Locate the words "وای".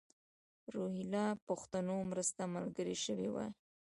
3.31-3.49